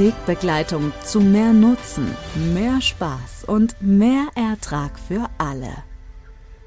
[0.00, 2.16] Wegbegleitung zu mehr Nutzen,
[2.54, 5.74] mehr Spaß und mehr Ertrag für alle.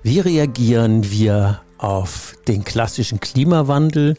[0.03, 4.17] Wie reagieren wir auf den klassischen Klimawandel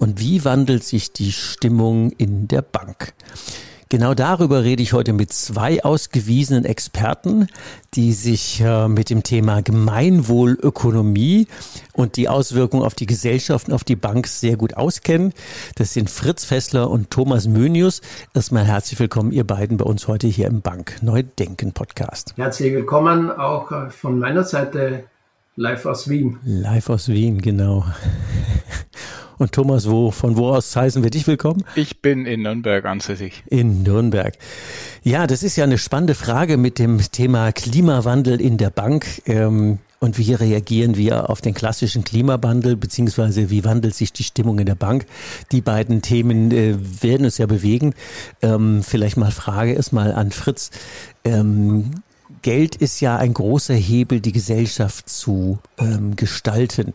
[0.00, 3.14] und wie wandelt sich die Stimmung in der Bank?
[3.88, 7.46] Genau darüber rede ich heute mit zwei ausgewiesenen Experten,
[7.94, 11.46] die sich äh, mit dem Thema Gemeinwohlökonomie
[11.92, 15.32] und die Auswirkungen auf die Gesellschaft und auf die Bank sehr gut auskennen.
[15.76, 18.00] Das sind Fritz Fessler und Thomas Mönius.
[18.34, 22.34] Erstmal herzlich willkommen, ihr beiden, bei uns heute hier im Bank Neudenken Podcast.
[22.36, 25.04] Herzlich willkommen auch äh, von meiner Seite
[25.56, 26.38] live aus Wien.
[26.44, 27.84] Live aus Wien, genau.
[29.38, 31.64] Und Thomas, wo, von wo aus heißen wir dich willkommen?
[31.74, 33.42] Ich bin in Nürnberg ansässig.
[33.48, 34.34] In Nürnberg.
[35.02, 39.22] Ja, das ist ja eine spannende Frage mit dem Thema Klimawandel in der Bank.
[39.26, 44.58] Ähm, und wie reagieren wir auf den klassischen Klimawandel, beziehungsweise wie wandelt sich die Stimmung
[44.58, 45.06] in der Bank?
[45.52, 47.94] Die beiden Themen äh, werden uns ja bewegen.
[48.42, 50.70] Ähm, vielleicht mal Frage erstmal an Fritz.
[51.24, 52.02] Ähm,
[52.46, 56.92] Geld ist ja ein großer Hebel, die Gesellschaft zu ähm, gestalten.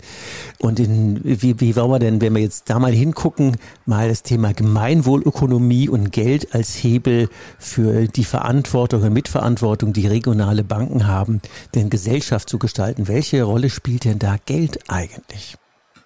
[0.59, 4.23] Und in, wie, wie wollen wir denn, wenn wir jetzt da mal hingucken, mal das
[4.23, 7.28] Thema Gemeinwohlökonomie und Geld als Hebel
[7.59, 11.41] für die Verantwortung und Mitverantwortung, die regionale Banken haben,
[11.75, 13.09] denn Gesellschaft zu gestalten.
[13.09, 15.57] Welche Rolle spielt denn da Geld eigentlich?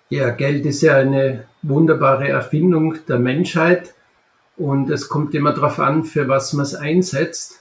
[0.09, 3.94] Ja, Geld ist ja eine wunderbare Erfindung der Menschheit
[4.57, 7.59] und es kommt immer darauf an, für was man es einsetzt.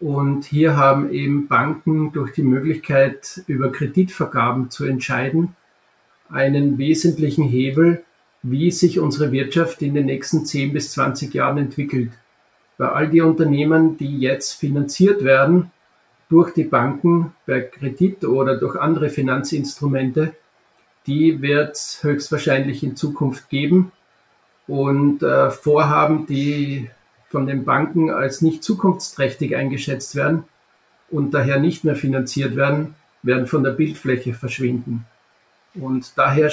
[0.00, 5.56] Und hier haben eben Banken durch die Möglichkeit, über Kreditvergaben zu entscheiden,
[6.28, 8.04] einen wesentlichen Hebel,
[8.42, 12.10] wie sich unsere Wirtschaft in den nächsten 10 bis 20 Jahren entwickelt.
[12.76, 15.70] Bei all die Unternehmen, die jetzt finanziert werden
[16.28, 20.34] durch die Banken per Kredit oder durch andere Finanzinstrumente,
[21.06, 23.92] die wird es höchstwahrscheinlich in Zukunft geben.
[24.66, 26.90] Und äh, Vorhaben, die
[27.28, 30.44] von den Banken als nicht zukunftsträchtig eingeschätzt werden
[31.10, 35.06] und daher nicht mehr finanziert werden, werden von der Bildfläche verschwinden.
[35.74, 36.50] Und daher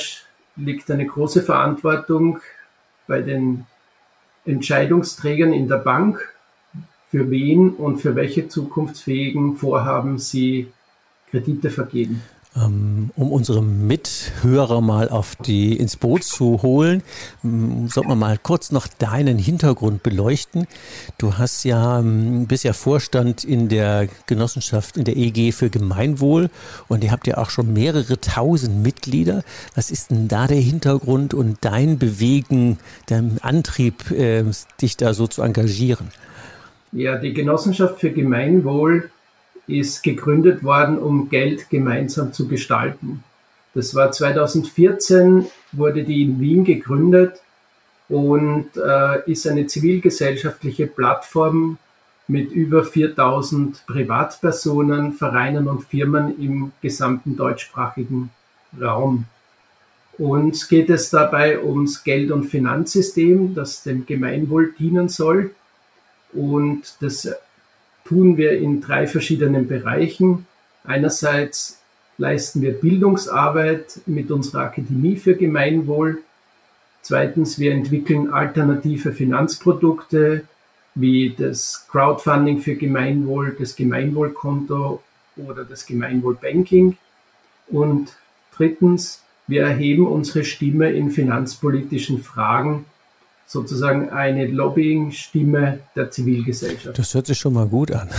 [0.56, 2.40] liegt eine große Verantwortung
[3.08, 3.66] bei den
[4.46, 6.34] Entscheidungsträgern in der Bank,
[7.10, 10.72] für wen und für welche zukunftsfähigen Vorhaben sie
[11.30, 12.24] Kredite vergeben.
[12.56, 17.02] Ähm, um unsere Mithörer mal auf die ins Boot zu holen,
[17.42, 20.68] sollten wir mal kurz noch deinen Hintergrund beleuchten.
[21.18, 26.52] Du hast ja ähm, bist ja Vorstand in der Genossenschaft in der EG für Gemeinwohl
[26.88, 29.44] und ihr habt ja auch schon mehrere tausend Mitglieder.
[29.74, 32.78] Was ist denn da der Hintergrund und dein Bewegen,
[33.08, 34.04] dein Antrieb,
[34.82, 36.10] dich da so zu engagieren?
[36.92, 39.10] Ja, die Genossenschaft für Gemeinwohl
[39.68, 43.24] ist gegründet worden, um Geld gemeinsam zu gestalten.
[43.74, 47.42] Das war 2014, wurde die in Wien gegründet
[48.10, 51.78] und äh, ist eine zivilgesellschaftliche Plattform
[52.28, 58.30] mit über 4000 Privatpersonen, Vereinen und Firmen im gesamten deutschsprachigen
[58.80, 59.26] Raum.
[60.18, 65.52] Uns geht es dabei ums Geld- und Finanzsystem, das dem Gemeinwohl dienen soll.
[66.34, 67.28] Und das
[68.06, 70.46] tun wir in drei verschiedenen Bereichen.
[70.84, 71.80] Einerseits
[72.18, 76.22] leisten wir Bildungsarbeit mit unserer Akademie für Gemeinwohl.
[77.02, 80.44] Zweitens, wir entwickeln alternative Finanzprodukte
[80.96, 85.02] wie das Crowdfunding für Gemeinwohl, das Gemeinwohlkonto
[85.38, 86.98] oder das Gemeinwohlbanking.
[87.68, 88.14] Und
[88.56, 92.86] drittens, wir erheben unsere Stimme in finanzpolitischen Fragen
[93.54, 96.98] sozusagen eine Lobbying-Stimme der Zivilgesellschaft.
[96.98, 98.10] Das hört sich schon mal gut an.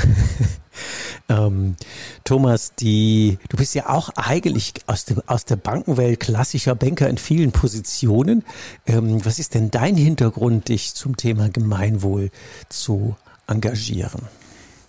[1.28, 1.76] ähm,
[2.22, 7.18] Thomas, die, du bist ja auch eigentlich aus, dem, aus der Bankenwelt klassischer Banker in
[7.18, 8.44] vielen Positionen.
[8.86, 12.30] Ähm, was ist denn dein Hintergrund, dich zum Thema Gemeinwohl
[12.68, 13.16] zu
[13.48, 14.22] engagieren?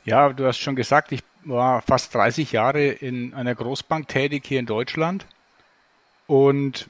[0.05, 4.59] Ja, du hast schon gesagt, ich war fast 30 Jahre in einer Großbank tätig hier
[4.59, 5.25] in Deutschland
[6.27, 6.87] und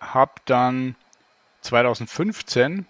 [0.00, 0.96] habe dann
[1.62, 2.86] 2015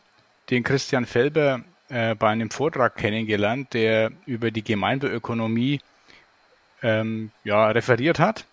[0.51, 5.81] den Christian Felber äh, bei einem Vortrag kennengelernt, der über die Gemeindeökonomie
[6.83, 8.45] ähm, ja, referiert hat.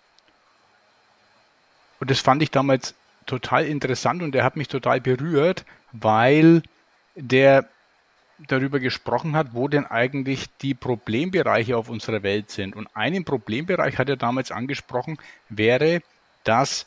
[1.98, 2.94] Und das fand ich damals
[3.26, 6.62] total interessant und der hat mich total berührt, weil
[7.14, 7.68] der
[8.46, 12.74] darüber gesprochen hat, wo denn eigentlich die Problembereiche auf unserer Welt sind.
[12.74, 15.18] Und einen Problembereich hat er damals angesprochen,
[15.48, 16.02] wäre,
[16.44, 16.86] dass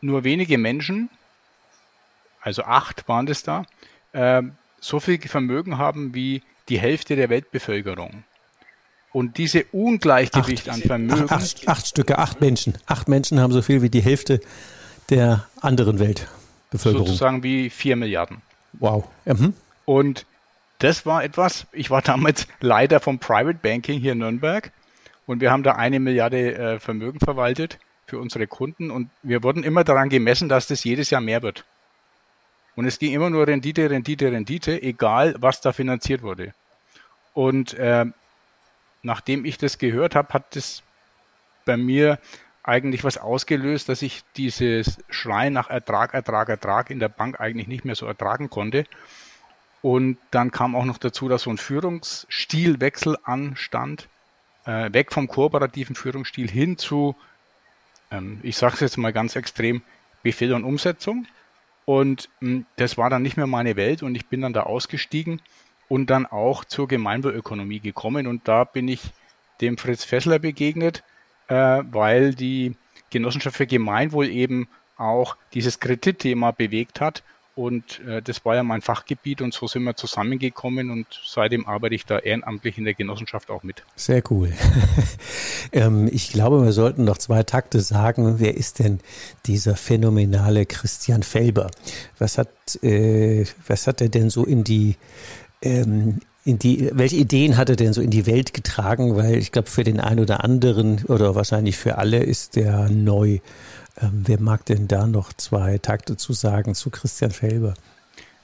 [0.00, 1.10] nur wenige Menschen,
[2.44, 3.64] also acht waren es da,
[4.12, 4.42] äh,
[4.80, 8.24] so viel Vermögen haben wie die Hälfte der Weltbevölkerung.
[9.12, 11.26] Und diese Ungleichgewicht acht, an Vermögen.
[11.30, 12.76] Acht, acht, Stücke, acht Menschen.
[12.86, 14.40] Acht Menschen haben so viel wie die Hälfte
[15.08, 17.06] der anderen Weltbevölkerung.
[17.06, 18.42] Sozusagen wie vier Milliarden.
[18.74, 19.08] Wow.
[19.24, 19.54] Mhm.
[19.86, 20.26] Und
[20.80, 24.70] das war etwas, ich war damals Leiter vom Private Banking hier in Nürnberg
[25.26, 29.62] und wir haben da eine Milliarde äh, Vermögen verwaltet für unsere Kunden und wir wurden
[29.62, 31.64] immer daran gemessen, dass das jedes Jahr mehr wird.
[32.76, 36.54] Und es ging immer nur Rendite, Rendite, Rendite, egal was da finanziert wurde.
[37.32, 38.06] Und äh,
[39.02, 40.82] nachdem ich das gehört habe, hat das
[41.64, 42.18] bei mir
[42.62, 47.68] eigentlich was ausgelöst, dass ich dieses Schreien nach Ertrag, Ertrag, Ertrag in der Bank eigentlich
[47.68, 48.86] nicht mehr so ertragen konnte.
[49.82, 54.08] Und dann kam auch noch dazu, dass so ein Führungsstilwechsel anstand,
[54.64, 57.14] äh, weg vom kooperativen Führungsstil hin zu,
[58.10, 59.82] ähm, ich sage es jetzt mal ganz extrem,
[60.22, 61.26] Befehl und Umsetzung.
[61.84, 64.62] Und mh, hm, das war dann nicht mehr meine Welt und ich bin dann da
[64.64, 65.40] ausgestiegen
[65.88, 68.26] und dann auch zur Gemeinwohlökonomie gekommen.
[68.26, 69.02] Und da bin ich
[69.60, 71.02] dem Fritz Fessler begegnet,
[71.48, 72.74] äh, weil die
[73.10, 77.22] Genossenschaft für Gemeinwohl eben auch dieses Kreditthema bewegt hat.
[77.54, 81.94] Und äh, das war ja mein Fachgebiet und so sind wir zusammengekommen und seitdem arbeite
[81.94, 83.84] ich da ehrenamtlich in der Genossenschaft auch mit.
[83.94, 84.52] Sehr cool.
[85.72, 88.40] ähm, ich glaube, wir sollten noch zwei Takte sagen.
[88.40, 88.98] Wer ist denn
[89.46, 91.70] dieser phänomenale Christian Felber?
[92.18, 92.48] Was hat,
[92.82, 94.96] äh, was hat er denn so in die
[95.62, 99.16] ähm, in die, welche Ideen hat er denn so in die Welt getragen?
[99.16, 103.38] Weil ich glaube, für den einen oder anderen oder wahrscheinlich für alle ist der neu.
[104.00, 107.74] Ähm, wer mag denn da noch zwei Takte zu sagen zu Christian Felber?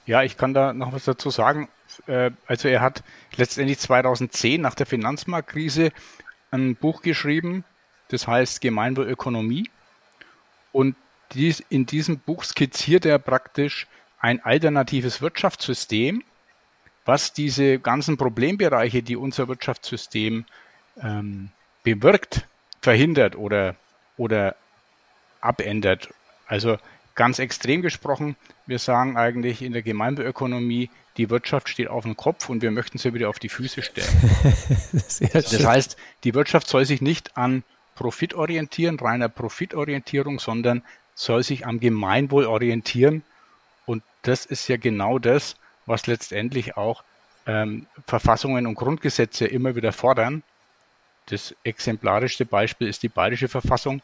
[0.05, 1.67] Ja, ich kann da noch was dazu sagen.
[2.07, 3.03] Äh, also er hat
[3.35, 5.91] letztendlich 2010 nach der Finanzmarktkrise
[6.51, 7.63] ein Buch geschrieben,
[8.09, 9.69] das heißt Gemeinwohlökonomie.
[10.71, 10.95] Und
[11.33, 13.87] dies, in diesem Buch skizziert er praktisch
[14.19, 16.23] ein alternatives Wirtschaftssystem,
[17.05, 20.45] was diese ganzen Problembereiche, die unser Wirtschaftssystem
[21.01, 21.49] ähm,
[21.83, 22.47] bewirkt,
[22.81, 23.75] verhindert oder,
[24.17, 24.55] oder
[25.41, 26.09] abändert.
[26.47, 26.77] Also
[27.15, 28.35] ganz extrem gesprochen,
[28.65, 32.97] wir sagen eigentlich in der Gemeindeökonomie, die Wirtschaft steht auf dem Kopf und wir möchten
[32.97, 34.07] sie wieder auf die Füße stellen.
[35.33, 37.63] das heißt, die Wirtschaft soll sich nicht an
[37.95, 40.83] Profit orientieren, reiner Profitorientierung, sondern
[41.13, 43.23] soll sich am Gemeinwohl orientieren.
[43.85, 47.03] Und das ist ja genau das, was letztendlich auch
[47.45, 50.43] ähm, Verfassungen und Grundgesetze immer wieder fordern.
[51.27, 54.01] Das exemplarischste Beispiel ist die Bayerische Verfassung.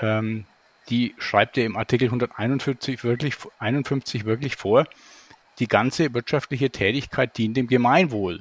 [0.00, 0.46] Ähm,
[0.88, 4.86] die schreibt er im Artikel 151 wirklich, 51 wirklich vor,
[5.58, 8.40] die ganze wirtschaftliche Tätigkeit dient dem Gemeinwohl.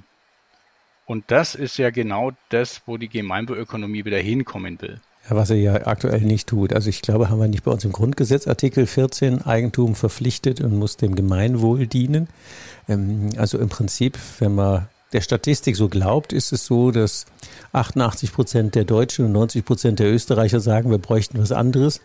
[1.05, 5.00] Und das ist ja genau das, wo die Gemeinwohlökonomie wieder hinkommen will.
[5.29, 6.74] Ja, was er ja aktuell nicht tut.
[6.74, 10.77] Also ich glaube, haben wir nicht bei uns im Grundgesetz Artikel 14 Eigentum verpflichtet und
[10.77, 12.27] muss dem Gemeinwohl dienen.
[12.88, 17.25] Ähm, also im Prinzip, wenn man der Statistik so glaubt, ist es so, dass
[17.71, 22.01] 88 Prozent der Deutschen und 90 Prozent der Österreicher sagen, wir bräuchten was anderes.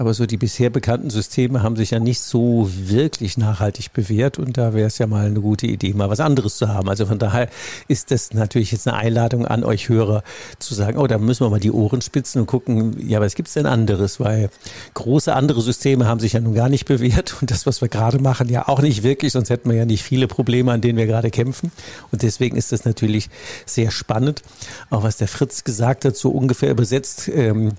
[0.00, 4.56] Aber so die bisher bekannten Systeme haben sich ja nicht so wirklich nachhaltig bewährt und
[4.56, 6.88] da wäre es ja mal eine gute Idee, mal was anderes zu haben.
[6.88, 7.50] Also von daher
[7.86, 10.22] ist das natürlich jetzt eine Einladung an euch Hörer
[10.58, 13.52] zu sagen, oh, da müssen wir mal die Ohren spitzen und gucken, ja, was gibt's
[13.52, 14.20] denn anderes?
[14.20, 14.48] Weil
[14.94, 18.20] große andere Systeme haben sich ja nun gar nicht bewährt und das, was wir gerade
[18.20, 21.06] machen, ja auch nicht wirklich, sonst hätten wir ja nicht viele Probleme, an denen wir
[21.06, 21.72] gerade kämpfen.
[22.10, 23.28] Und deswegen ist das natürlich
[23.66, 24.40] sehr spannend.
[24.88, 27.72] Auch was der Fritz gesagt hat, so ungefähr übersetzt, ähm,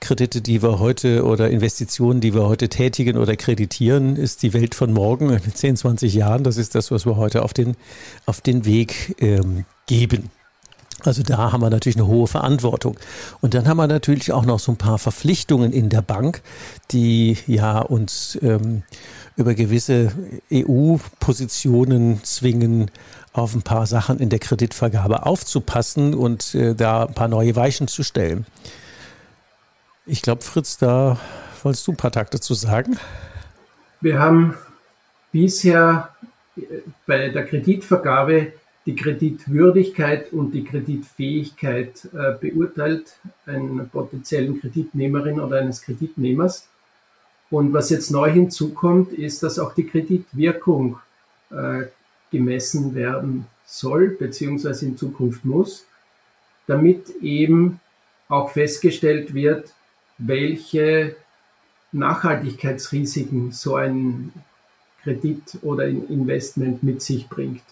[0.00, 4.74] Kredite, die wir heute oder Investitionen, die wir heute tätigen oder kreditieren, ist die Welt
[4.74, 6.42] von morgen in 10, 20 Jahren.
[6.42, 7.76] Das ist das, was wir heute auf den,
[8.26, 10.30] auf den Weg ähm, geben.
[11.04, 12.98] Also da haben wir natürlich eine hohe Verantwortung.
[13.40, 16.42] Und dann haben wir natürlich auch noch so ein paar Verpflichtungen in der Bank,
[16.90, 18.82] die ja uns ähm,
[19.36, 20.12] über gewisse
[20.52, 22.90] EU-Positionen zwingen,
[23.32, 27.86] auf ein paar Sachen in der Kreditvergabe aufzupassen und äh, da ein paar neue Weichen
[27.86, 28.44] zu stellen.
[30.10, 31.20] Ich glaube, Fritz, da
[31.62, 32.98] wolltest du ein paar Takte zu sagen.
[34.00, 34.56] Wir haben
[35.30, 36.08] bisher
[37.06, 38.54] bei der Kreditvergabe
[38.86, 46.66] die Kreditwürdigkeit und die Kreditfähigkeit äh, beurteilt, einer potenziellen Kreditnehmerin oder eines Kreditnehmers.
[47.48, 50.98] Und was jetzt neu hinzukommt, ist, dass auch die Kreditwirkung
[51.52, 51.82] äh,
[52.32, 55.86] gemessen werden soll, beziehungsweise in Zukunft muss,
[56.66, 57.78] damit eben
[58.28, 59.72] auch festgestellt wird,
[60.20, 61.16] welche
[61.92, 64.32] Nachhaltigkeitsrisiken so ein
[65.02, 67.62] Kredit oder ein Investment mit sich bringt.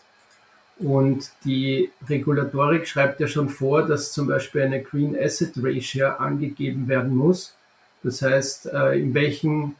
[0.78, 6.88] Und die Regulatorik schreibt ja schon vor, dass zum Beispiel eine Green Asset Ratio angegeben
[6.88, 7.54] werden muss.
[8.02, 9.74] Das heißt, äh, in welchem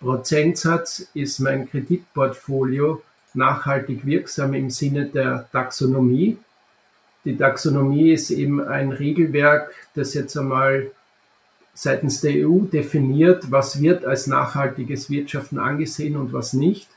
[0.00, 3.02] Prozentsatz ist mein Kreditportfolio
[3.34, 6.38] nachhaltig wirksam im Sinne der Taxonomie.
[7.24, 10.90] Die Taxonomie ist eben ein Regelwerk, das jetzt einmal
[11.74, 16.88] seitens der EU definiert, was wird als nachhaltiges Wirtschaften angesehen und was nicht.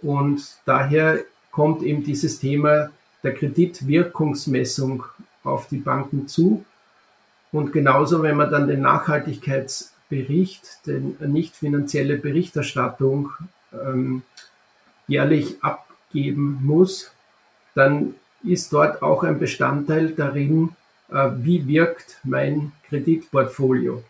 [0.00, 2.90] Und daher kommt eben dieses Thema
[3.22, 5.04] der Kreditwirkungsmessung
[5.44, 6.64] auf die Banken zu.
[7.52, 13.32] Und genauso, wenn man dann den Nachhaltigkeitsbericht, den nicht finanzielle Berichterstattung
[13.72, 14.22] ähm,
[15.06, 17.12] jährlich abgeben muss,
[17.74, 20.70] dann ist dort auch ein Bestandteil darin,
[21.10, 24.02] äh, wie wirkt mein Kreditportfolio.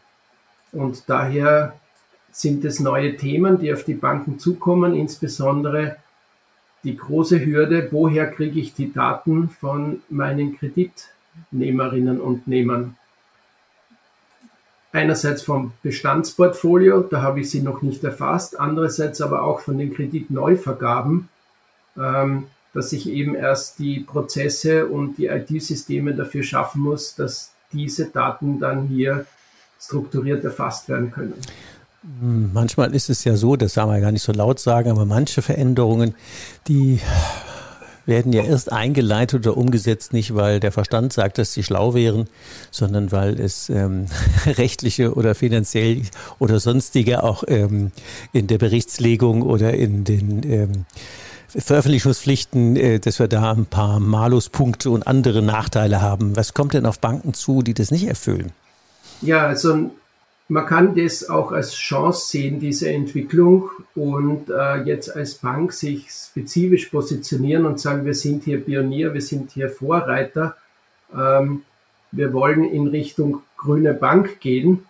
[0.72, 1.74] Und daher
[2.30, 5.96] sind es neue Themen, die auf die Banken zukommen, insbesondere
[6.84, 12.96] die große Hürde, woher kriege ich die Daten von meinen Kreditnehmerinnen und Nehmern.
[14.92, 19.92] Einerseits vom Bestandsportfolio, da habe ich sie noch nicht erfasst, andererseits aber auch von den
[19.92, 21.28] Kreditneuvergaben,
[21.96, 28.06] ähm, dass ich eben erst die Prozesse und die IT-Systeme dafür schaffen muss, dass diese
[28.06, 29.26] Daten dann hier
[29.80, 31.34] strukturiert erfasst werden können.
[32.20, 35.04] Hm, manchmal ist es ja so, das sagen wir gar nicht so laut sagen, aber
[35.04, 36.14] manche Veränderungen,
[36.66, 37.00] die
[38.08, 42.26] werden ja erst eingeleitet oder umgesetzt, nicht weil der Verstand sagt, dass sie schlau wären,
[42.70, 44.06] sondern weil es ähm,
[44.46, 46.02] rechtliche oder finanziell
[46.38, 47.92] oder sonstige auch ähm,
[48.32, 50.86] in der Berichtslegung oder in den ähm,
[51.48, 56.36] Veröffentlichungspflichten, äh, dass wir da ein paar Maluspunkte und andere Nachteile haben.
[56.36, 58.52] Was kommt denn auf Banken zu, die das nicht erfüllen?
[59.22, 59.90] Ja, also
[60.48, 66.10] man kann das auch als Chance sehen, diese Entwicklung und äh, jetzt als Bank sich
[66.10, 70.56] spezifisch positionieren und sagen, wir sind hier Pionier, wir sind hier Vorreiter,
[71.14, 71.64] ähm,
[72.12, 74.86] wir wollen in Richtung grüne Bank gehen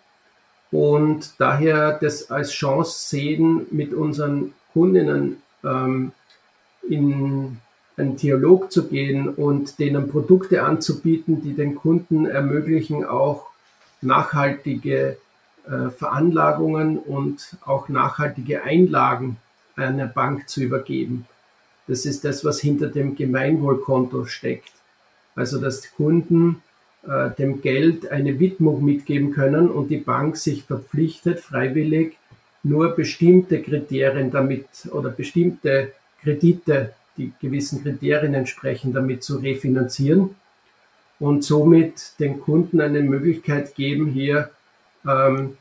[0.71, 6.13] und daher das als Chance sehen, mit unseren Kundinnen ähm,
[6.89, 7.59] in
[7.97, 13.47] einen Dialog zu gehen und denen Produkte anzubieten, die den Kunden ermöglichen, auch
[14.01, 15.17] nachhaltige
[15.67, 19.37] äh, Veranlagungen und auch nachhaltige Einlagen
[19.75, 21.27] einer Bank zu übergeben.
[21.87, 24.73] Das ist das, was hinter dem Gemeinwohlkonto steckt.
[25.35, 26.63] Also dass Kunden
[27.07, 32.17] äh, dem Geld eine Widmung mitgeben können und die Bank sich verpflichtet, freiwillig
[32.63, 35.93] nur bestimmte Kriterien damit oder bestimmte
[36.29, 40.35] Kredite, die gewissen Kriterien entsprechen, damit zu refinanzieren
[41.19, 44.51] und somit den Kunden eine Möglichkeit geben, hier
[45.07, 45.57] ähm,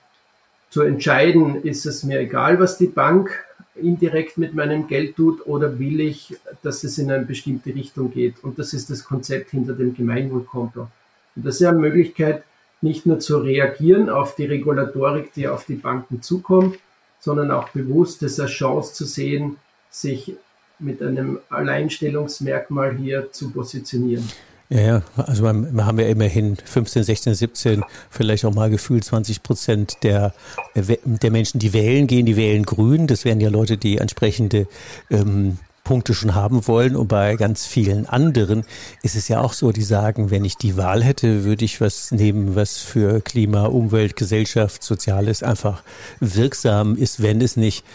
[0.69, 3.45] zu entscheiden, ist es mir egal, was die Bank
[3.75, 8.43] indirekt mit meinem Geld tut oder will ich, dass es in eine bestimmte Richtung geht.
[8.43, 10.87] Und das ist das Konzept hinter dem Gemeinwohlkonto.
[11.35, 12.43] Und das ist ja eine Möglichkeit,
[12.81, 16.77] nicht nur zu reagieren auf die Regulatorik, die auf die Banken zukommt,
[17.19, 19.57] sondern auch bewusst es als Chance zu sehen,
[19.89, 20.35] sich
[20.79, 24.27] mit einem Alleinstellungsmerkmal hier zu positionieren.
[24.69, 29.97] Ja, also wir haben ja immerhin 15, 16, 17, vielleicht auch mal gefühlt 20 Prozent
[30.03, 30.33] der,
[30.75, 33.07] der Menschen, die wählen, gehen, die wählen grün.
[33.07, 34.67] Das wären ja Leute, die entsprechende
[35.09, 36.97] ähm, Punkte schon haben wollen.
[36.97, 38.65] Und bei ganz vielen anderen
[39.03, 42.11] ist es ja auch so, die sagen, wenn ich die Wahl hätte, würde ich was
[42.11, 45.81] nehmen, was für Klima, Umwelt, Gesellschaft, Soziales einfach
[46.19, 47.85] wirksam ist, wenn es nicht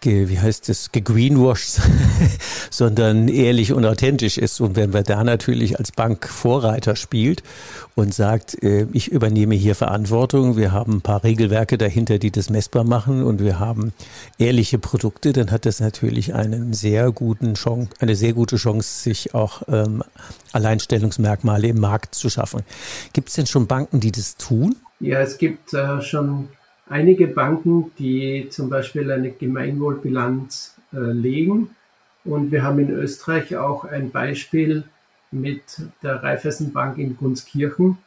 [0.00, 1.80] ge, wie heißt es, gegreenwashed,
[2.70, 4.60] sondern ehrlich und authentisch ist.
[4.60, 7.42] Und wenn wir da natürlich als Bank Vorreiter spielt
[7.94, 12.50] und sagt, äh, ich übernehme hier Verantwortung, wir haben ein paar Regelwerke dahinter, die das
[12.50, 13.92] messbar machen und wir haben
[14.38, 19.34] ehrliche Produkte, dann hat das natürlich einen sehr guten Chance, eine sehr gute Chance, sich
[19.34, 20.02] auch ähm,
[20.52, 22.62] Alleinstellungsmerkmale im Markt zu schaffen.
[23.12, 24.76] Gibt es denn schon Banken, die das tun?
[25.00, 26.48] Ja, es gibt äh, schon
[26.88, 31.74] einige Banken, die zum Beispiel eine Gemeinwohlbilanz äh, legen.
[32.24, 34.84] Und wir haben in Österreich auch ein Beispiel
[35.30, 37.98] mit der Raiffeisenbank in Gunskirchen,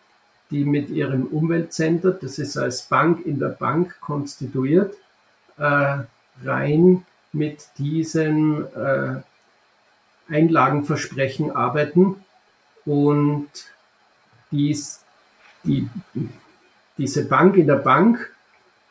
[0.50, 4.96] die mit ihrem Umweltcenter, das ist als Bank in der Bank konstituiert,
[5.58, 6.00] äh,
[6.44, 9.22] rein mit diesem äh,
[10.30, 12.16] Einlagenversprechen arbeiten
[12.86, 13.50] und
[14.52, 15.04] dies,
[15.64, 15.90] die,
[16.98, 18.31] diese Bank in der Bank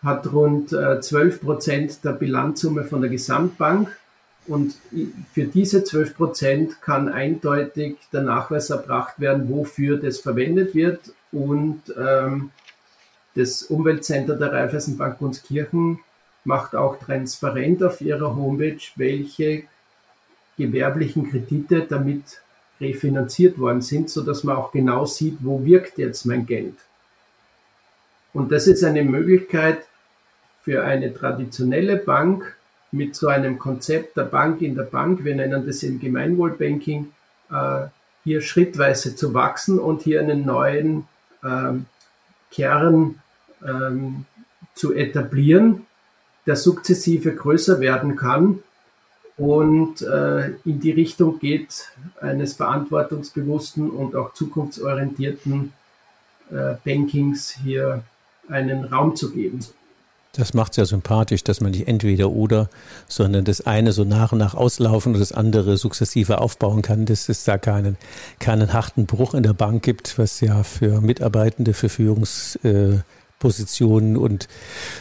[0.03, 3.89] hat rund 12 äh, Prozent der Bilanzsumme von der Gesamtbank
[4.47, 4.75] und
[5.33, 11.13] für diese 12 Prozent kann eindeutig der Nachweis erbracht werden, wofür das verwendet wird.
[11.31, 12.51] Und ähm,
[13.35, 16.01] das Umweltcenter der Raiffeisenbank Gunskirchen
[16.45, 19.65] macht auch transparent auf ihrer Homepage, welche
[20.57, 22.43] gewerblichen Kredite damit
[22.81, 26.75] refinanziert worden sind, so dass man auch genau sieht, wo wirkt jetzt mein Geld.
[28.33, 29.87] Und das ist eine Möglichkeit
[30.71, 32.57] für eine traditionelle Bank,
[32.93, 37.11] mit so einem Konzept der Bank in der Bank, wir nennen das im Gemeinwohlbanking,
[37.51, 37.87] äh,
[38.23, 41.09] hier schrittweise zu wachsen und hier einen neuen
[41.43, 41.87] ähm,
[42.53, 43.21] Kern
[43.67, 44.27] ähm,
[44.75, 45.87] zu etablieren,
[46.47, 48.63] der sukzessive größer werden kann
[49.37, 51.89] und äh, in die Richtung geht
[52.21, 55.73] eines verantwortungsbewussten und auch zukunftsorientierten
[56.53, 58.05] äh, Bankings hier
[58.49, 59.65] einen Raum zu geben.
[60.33, 62.71] Das macht es ja sympathisch, dass man nicht entweder oder,
[63.09, 67.29] sondern das eine so nach und nach auslaufen und das andere sukzessive aufbauen kann, dass
[67.29, 67.97] es da keinen,
[68.39, 72.99] keinen harten Bruch in der Bank gibt, was ja für Mitarbeitende, für Führungs, äh,
[73.41, 74.47] Positionen und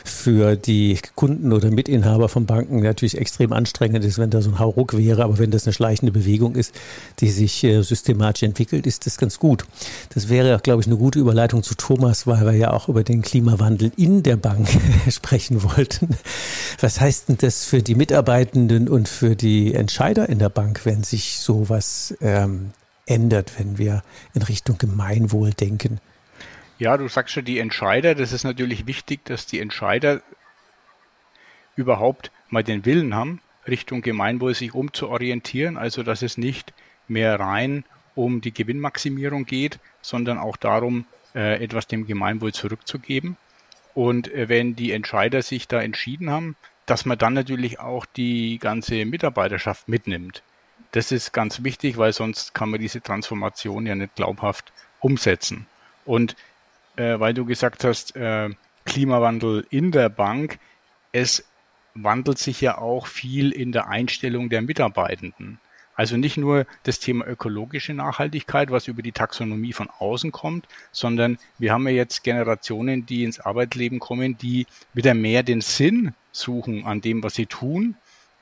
[0.04, 4.60] für die Kunden oder Mitinhaber von Banken natürlich extrem anstrengend ist, wenn da so ein
[4.60, 5.24] Hauruck wäre.
[5.24, 6.74] Aber wenn das eine schleichende Bewegung ist,
[7.20, 9.66] die sich äh, systematisch entwickelt, ist das ganz gut.
[10.14, 13.22] Das wäre, glaube ich, eine gute Überleitung zu Thomas, weil wir ja auch über den
[13.22, 14.70] Klimawandel in der Bank
[15.10, 16.18] sprechen wollten.
[16.80, 21.04] Was heißt denn das für die Mitarbeitenden und für die Entscheider in der Bank, wenn
[21.04, 22.72] sich sowas ähm,
[23.06, 24.02] ändert, wenn wir
[24.34, 26.00] in Richtung Gemeinwohl denken?
[26.80, 28.16] Ja, du sagst schon die Entscheider.
[28.16, 30.22] Das ist natürlich wichtig, dass die Entscheider
[31.76, 35.78] überhaupt mal den Willen haben, Richtung Gemeinwohl sich umzuorientieren.
[35.78, 36.74] Also, dass es nicht
[37.10, 37.84] mehr rein
[38.16, 41.06] um die Gewinnmaximierung geht, sondern auch darum,
[41.36, 43.36] äh, etwas dem Gemeinwohl zurückzugeben.
[43.94, 48.58] Und äh, wenn die Entscheider sich da entschieden haben, dass man dann natürlich auch die
[48.58, 50.44] ganze Mitarbeiterschaft mitnimmt.
[50.92, 55.68] Das ist ganz wichtig, weil sonst kann man diese Transformation ja nicht glaubhaft umsetzen.
[56.06, 56.36] Und
[57.00, 58.50] äh, weil du gesagt hast, äh,
[58.86, 60.60] Klimawandel in der Bank.
[61.12, 61.46] Es
[61.96, 65.60] wandelt sich ja auch viel in der Einstellung der Mitarbeitenden.
[65.96, 71.38] Also nicht nur das Thema ökologische Nachhaltigkeit, was über die Taxonomie von außen kommt, sondern
[71.58, 76.86] wir haben ja jetzt Generationen, die ins Arbeitsleben kommen, die wieder mehr den Sinn suchen
[76.86, 77.96] an dem, was sie tun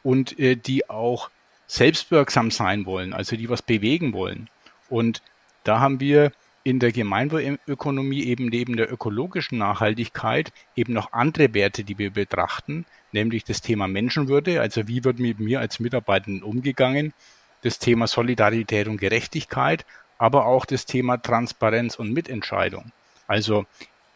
[0.03, 1.31] und äh, die auch
[1.65, 4.49] selbstwirksam sein wollen, also die was bewegen wollen.
[4.87, 5.21] Und
[5.63, 6.31] da haben wir
[6.67, 12.85] in der Gemeinwohlökonomie eben neben der ökologischen Nachhaltigkeit eben noch andere Werte, die wir betrachten,
[13.13, 17.13] nämlich das Thema Menschenwürde, also wie wird mit mir als Mitarbeitenden umgegangen,
[17.61, 19.85] das Thema Solidarität und Gerechtigkeit,
[20.17, 22.91] aber auch das Thema Transparenz und Mitentscheidung.
[23.27, 23.65] Also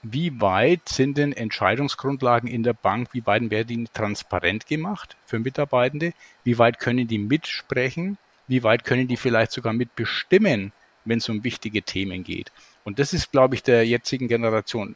[0.03, 5.39] wie weit sind denn Entscheidungsgrundlagen in der Bank, wie weit werden die transparent gemacht für
[5.39, 6.11] Mitarbeitende,
[6.43, 8.17] wie weit können die mitsprechen,
[8.49, 10.73] wie weit können die vielleicht sogar mitbestimmen,
[11.05, 12.51] wenn es um wichtige Themen geht.
[12.83, 14.95] Und das ist, glaube ich, der jetzigen Generation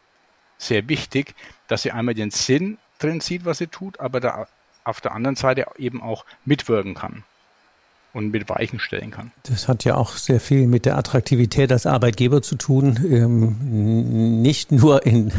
[0.58, 1.36] sehr wichtig,
[1.68, 4.48] dass sie einmal den Sinn drin sieht, was sie tut, aber da
[4.84, 7.24] auf der anderen Seite eben auch mitwirken kann
[8.16, 9.32] und mit Weichen stellen kann.
[9.44, 12.98] Das hat ja auch sehr viel mit der Attraktivität als Arbeitgeber zu tun.
[13.04, 15.34] Ähm, nicht nur in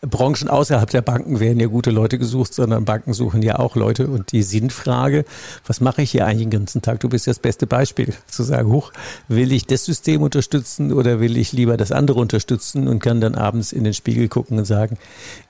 [0.00, 4.06] Branchen außerhalb der Banken werden ja gute Leute gesucht, sondern Banken suchen ja auch Leute.
[4.06, 5.24] Und die Sinnfrage,
[5.66, 7.00] was mache ich hier eigentlich den ganzen Tag?
[7.00, 8.92] Du bist ja das beste Beispiel, zu sagen, hoch,
[9.26, 13.34] will ich das System unterstützen oder will ich lieber das andere unterstützen und kann dann
[13.34, 14.98] abends in den Spiegel gucken und sagen,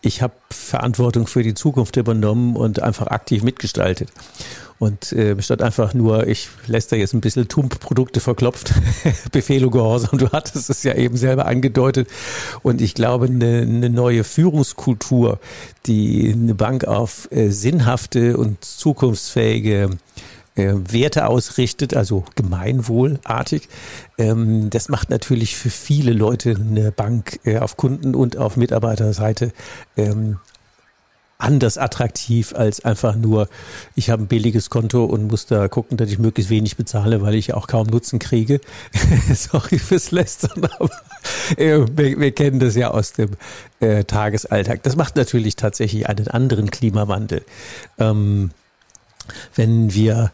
[0.00, 4.11] ich habe Verantwortung für die Zukunft übernommen und einfach aktiv mitgestaltet.
[4.78, 8.72] Und äh, statt einfach nur, ich lässt da jetzt ein bisschen Tump-Produkte verklopft,
[9.32, 12.08] Befehl und Gehorsam, du hattest es ja eben selber angedeutet.
[12.62, 15.40] Und ich glaube, eine, eine neue Führungskultur,
[15.86, 19.90] die eine Bank auf äh, sinnhafte und zukunftsfähige
[20.54, 23.68] äh, Werte ausrichtet, also gemeinwohlartig.
[24.16, 29.52] Ähm, das macht natürlich für viele Leute eine Bank äh, auf Kunden- und auf Mitarbeiterseite
[29.96, 30.38] ähm,
[31.38, 33.48] anders attraktiv als einfach nur,
[33.94, 37.37] ich habe ein billiges Konto und muss da gucken, dass ich möglichst wenig bezahle, weil
[37.37, 38.61] ich auch kaum Nutzen kriege.
[39.33, 40.90] Sorry fürs Lästern, aber
[41.57, 43.31] äh, wir, wir, kennen das ja aus dem
[43.79, 44.83] äh, Tagesalltag.
[44.83, 47.44] Das macht natürlich tatsächlich einen anderen Klimawandel.
[47.98, 48.51] Ähm,
[49.55, 50.33] wenn wir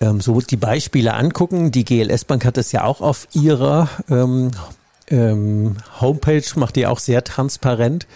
[0.00, 4.52] ähm, so die Beispiele angucken, die GLS Bank hat das ja auch auf ihrer ähm,
[5.08, 8.06] ähm, Homepage macht ihr auch sehr transparent.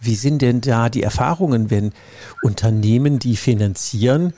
[0.00, 1.92] Wie sind denn da die Erfahrungen, wenn
[2.42, 4.32] Unternehmen, die finanzieren,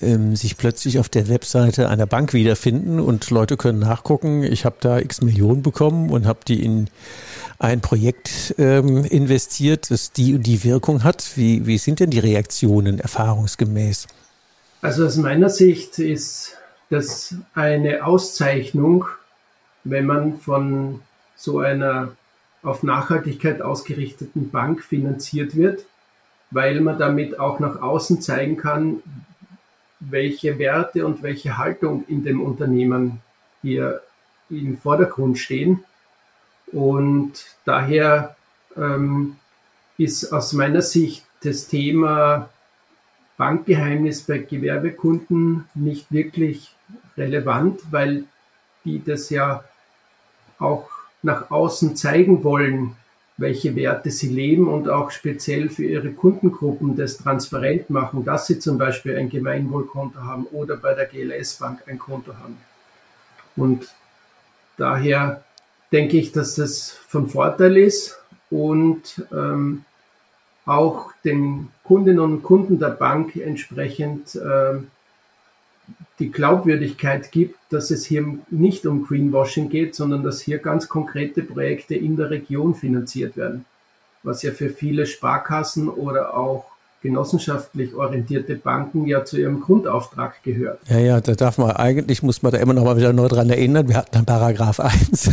[0.00, 4.76] ähm, sich plötzlich auf der Webseite einer Bank wiederfinden und Leute können nachgucken, ich habe
[4.80, 6.88] da x Millionen bekommen und habe die in
[7.58, 11.32] ein Projekt ähm, investiert, das die und die Wirkung hat.
[11.36, 14.06] Wie, wie sind denn die Reaktionen erfahrungsgemäß?
[14.82, 16.58] Also aus meiner Sicht ist
[16.90, 19.06] das eine Auszeichnung,
[19.84, 21.00] wenn man von
[21.36, 22.12] so einer
[22.62, 25.84] auf Nachhaltigkeit ausgerichteten Bank finanziert wird,
[26.50, 29.02] weil man damit auch nach außen zeigen kann,
[30.00, 33.20] welche Werte und welche Haltung in dem Unternehmen
[33.62, 34.02] hier
[34.50, 35.84] im Vordergrund stehen.
[36.72, 37.32] Und
[37.64, 38.36] daher
[38.76, 39.36] ähm,
[39.98, 42.48] ist aus meiner Sicht das Thema
[43.36, 46.74] Bankgeheimnis bei Gewerbekunden nicht wirklich
[47.16, 48.24] relevant, weil
[48.84, 49.64] die das ja
[50.58, 52.96] auch nach außen zeigen wollen,
[53.38, 58.58] welche Werte sie leben und auch speziell für ihre Kundengruppen das transparent machen, dass sie
[58.58, 62.56] zum Beispiel ein Gemeinwohlkonto haben oder bei der GLS Bank ein Konto haben.
[63.56, 63.94] Und
[64.78, 65.44] daher
[65.92, 68.18] denke ich, dass das von Vorteil ist
[68.50, 69.84] und ähm,
[70.64, 74.78] auch den Kundinnen und Kunden der Bank entsprechend äh,
[76.18, 81.42] die Glaubwürdigkeit gibt, dass es hier nicht um Greenwashing geht, sondern dass hier ganz konkrete
[81.42, 83.64] Projekte in der Region finanziert werden,
[84.22, 90.80] was ja für viele Sparkassen oder auch genossenschaftlich orientierte Banken ja zu ihrem Grundauftrag gehört.
[90.88, 93.50] Ja, ja, da darf man eigentlich, muss man da immer noch mal wieder neu dran
[93.50, 95.30] erinnern, wir hatten dann Paragraph 1,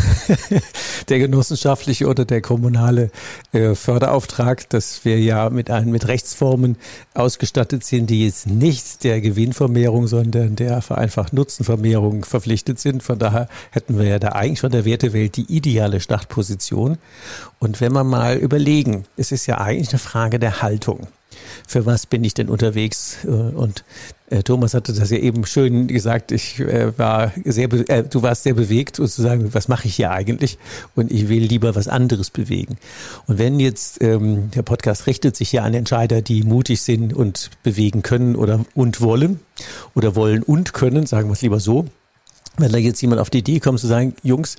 [1.10, 3.12] der genossenschaftliche oder der kommunale
[3.54, 6.78] äh, Förderauftrag, dass wir ja mit einem, mit Rechtsformen
[7.14, 13.04] ausgestattet sind, die jetzt nicht der Gewinnvermehrung, sondern der vereinfacht Nutzenvermehrung verpflichtet sind.
[13.04, 16.98] Von daher hätten wir ja da eigentlich von der Wertewelt die ideale Startposition.
[17.60, 21.08] Und wenn wir mal überlegen, es ist ja eigentlich eine Frage der Haltung
[21.68, 23.18] für was bin ich denn unterwegs?
[23.26, 23.84] Äh, und
[24.30, 26.32] äh, Thomas hatte das ja eben schön gesagt.
[26.32, 30.12] Ich äh, war sehr, du warst sehr bewegt und zu sagen, was mache ich hier
[30.12, 30.58] eigentlich?
[30.96, 32.78] Und ich will lieber was anderes bewegen.
[33.28, 37.52] Und wenn jetzt ähm, der Podcast richtet sich ja an Entscheider, die mutig sind und
[37.62, 39.40] bewegen können oder und wollen
[39.94, 41.86] oder wollen und können, sagen wir es lieber so.
[42.58, 44.58] Wenn da jetzt jemand auf die Idee kommt zu sagen, Jungs,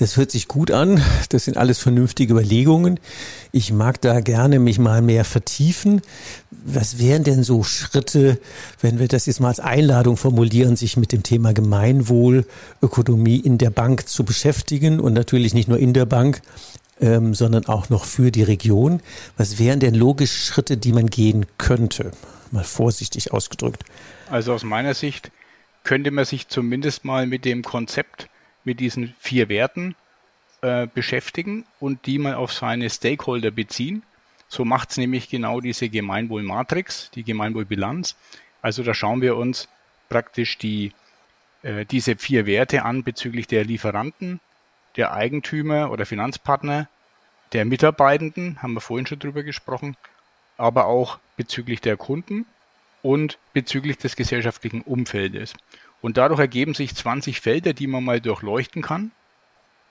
[0.00, 1.02] das hört sich gut an.
[1.28, 2.98] Das sind alles vernünftige Überlegungen.
[3.52, 6.00] Ich mag da gerne mich mal mehr vertiefen.
[6.50, 8.40] Was wären denn so Schritte,
[8.80, 12.46] wenn wir das jetzt mal als Einladung formulieren, sich mit dem Thema Gemeinwohl,
[12.80, 16.40] Ökonomie in der Bank zu beschäftigen und natürlich nicht nur in der Bank,
[17.02, 19.02] ähm, sondern auch noch für die Region.
[19.36, 22.12] Was wären denn logische Schritte, die man gehen könnte?
[22.52, 23.84] Mal vorsichtig ausgedrückt.
[24.30, 25.30] Also aus meiner Sicht
[25.84, 28.29] könnte man sich zumindest mal mit dem Konzept
[28.64, 29.94] mit diesen vier Werten
[30.62, 34.02] äh, beschäftigen und die mal auf seine Stakeholder beziehen.
[34.48, 38.16] So macht es nämlich genau diese Gemeinwohlmatrix, die Gemeinwohlbilanz.
[38.62, 39.68] Also da schauen wir uns
[40.08, 40.92] praktisch die,
[41.62, 44.40] äh, diese vier Werte an bezüglich der Lieferanten,
[44.96, 46.88] der Eigentümer oder Finanzpartner,
[47.52, 49.96] der Mitarbeitenden, haben wir vorhin schon drüber gesprochen,
[50.56, 52.46] aber auch bezüglich der Kunden
[53.02, 55.54] und bezüglich des gesellschaftlichen Umfeldes.
[56.02, 59.10] Und dadurch ergeben sich 20 Felder, die man mal durchleuchten kann.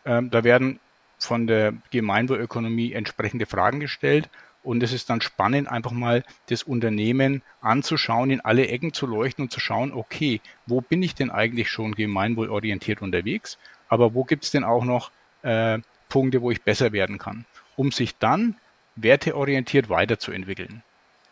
[0.06, 0.80] Ähm, da werden
[1.20, 4.30] von der Gemeinwohlökonomie entsprechende Fragen gestellt.
[4.64, 9.44] Und es ist dann spannend, einfach mal das Unternehmen anzuschauen, in alle Ecken zu leuchten
[9.44, 13.58] und zu schauen, okay, wo bin ich denn eigentlich schon gemeinwohlorientiert unterwegs?
[13.88, 15.12] Aber wo gibt es denn auch noch
[15.44, 17.46] äh, Punkte, wo ich besser werden kann,
[17.78, 18.56] um sich dann
[18.96, 20.84] werteorientiert weiterzuentwickeln?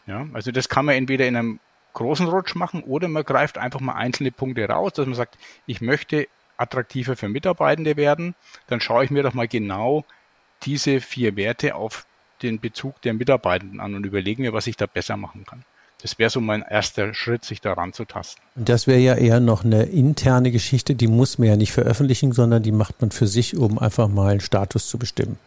[0.05, 1.59] Ja, also das kann man entweder in einem
[1.97, 5.81] großen Rutsch machen oder man greift einfach mal einzelne Punkte raus, dass man sagt, ich
[5.81, 8.35] möchte attraktiver für Mitarbeitende werden,
[8.67, 10.05] dann schaue ich mir doch mal genau
[10.63, 12.05] diese vier Werte auf
[12.43, 15.65] den Bezug der Mitarbeitenden an und überlege mir, was ich da besser machen kann.
[16.03, 18.41] Das wäre so mein erster Schritt, sich daran zu tasten.
[18.55, 22.61] Das wäre ja eher noch eine interne Geschichte, die muss man ja nicht veröffentlichen, sondern
[22.61, 25.39] die macht man für sich, um einfach mal einen Status zu bestimmen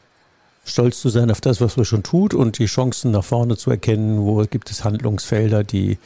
[0.65, 3.71] stolz zu sein auf das, was man schon tut und die Chancen nach vorne zu
[3.71, 5.99] erkennen, wo gibt es Handlungsfelder, die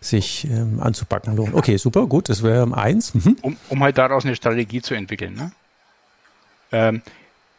[0.00, 1.54] sich ähm, anzupacken lohnen.
[1.54, 3.14] Okay, super, gut, das wäre eins.
[3.14, 3.36] Mhm.
[3.42, 5.34] Um, um halt daraus eine Strategie zu entwickeln.
[5.34, 5.52] Ne?
[6.72, 7.02] Ähm,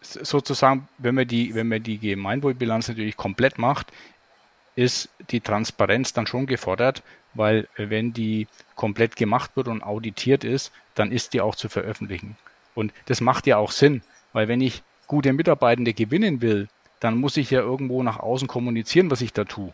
[0.01, 3.91] sozusagen, wenn man die, wenn man die Gemeinwohlbilanz natürlich komplett macht,
[4.75, 10.43] ist die Transparenz dann schon gefordert, weil äh, wenn die komplett gemacht wird und auditiert
[10.43, 12.37] ist, dann ist die auch zu veröffentlichen.
[12.75, 14.01] Und das macht ja auch Sinn,
[14.33, 16.67] weil wenn ich gute Mitarbeitende gewinnen will,
[16.99, 19.73] dann muss ich ja irgendwo nach außen kommunizieren, was ich da tue.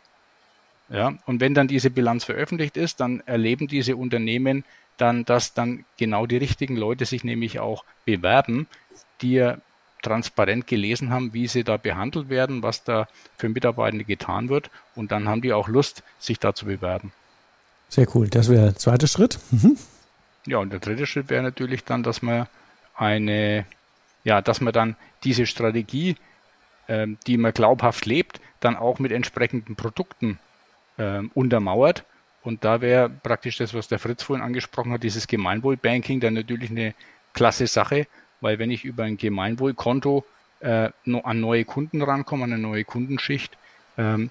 [0.90, 4.64] Ja, und wenn dann diese Bilanz veröffentlicht ist, dann erleben diese Unternehmen
[4.98, 8.68] dann, dass dann genau die richtigen Leute sich nämlich auch bewerben,
[9.22, 9.58] die ja
[10.04, 14.70] transparent gelesen haben, wie sie da behandelt werden, was da für Mitarbeitende getan wird.
[14.96, 17.12] Und dann haben die auch Lust, sich da zu bewerben.
[17.90, 18.28] Sehr cool.
[18.28, 19.40] Das wäre der zweite Schritt.
[19.52, 19.78] Mhm.
[20.46, 22.48] Ja, und der dritte Schritt wäre natürlich dann, dass man
[22.96, 23.66] eine,
[24.24, 26.16] ja, dass man dann diese Strategie,
[26.88, 30.40] ähm, die man glaubhaft lebt, dann auch mit entsprechenden Produkten
[30.98, 32.06] ähm, untermauert.
[32.44, 36.72] Und da wäre praktisch das, was der Fritz vorhin angesprochen hat, dieses Gemeinwohlbanking dann natürlich
[36.72, 36.94] eine
[37.34, 38.08] klasse Sache,
[38.42, 40.26] weil wenn ich über ein Gemeinwohlkonto
[40.60, 40.90] äh,
[41.24, 43.58] an neue Kunden rankomme, an eine neue Kundenschicht,
[43.98, 44.30] ähm,